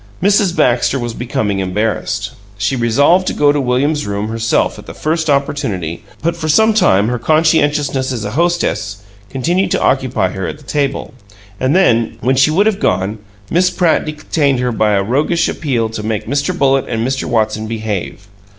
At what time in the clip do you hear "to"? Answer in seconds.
3.27-3.33, 3.51-3.61, 9.69-9.79, 15.89-16.01